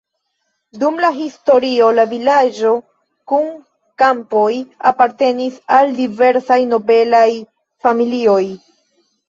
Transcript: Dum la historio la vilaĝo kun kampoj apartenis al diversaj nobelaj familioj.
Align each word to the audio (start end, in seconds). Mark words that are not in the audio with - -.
Dum 0.83 0.95
la 1.01 1.09
historio 1.17 1.89
la 1.97 2.05
vilaĝo 2.13 2.71
kun 3.33 3.45
kampoj 4.05 4.49
apartenis 4.93 5.63
al 5.79 5.95
diversaj 6.03 6.61
nobelaj 6.75 7.27
familioj. 7.87 8.43